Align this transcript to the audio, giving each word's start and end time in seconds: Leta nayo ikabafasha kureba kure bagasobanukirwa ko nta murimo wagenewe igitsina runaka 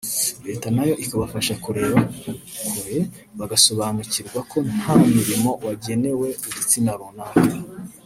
Leta 0.47 0.67
nayo 0.75 0.93
ikabafasha 1.03 1.53
kureba 1.63 1.99
kure 2.67 2.97
bagasobanukirwa 3.39 4.39
ko 4.51 4.57
nta 4.75 4.93
murimo 5.13 5.51
wagenewe 5.65 6.27
igitsina 6.49 6.91
runaka 6.99 7.41